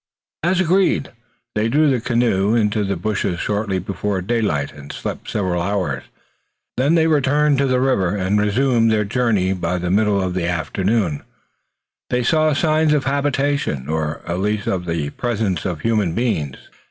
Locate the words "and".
4.73-4.91, 8.15-8.39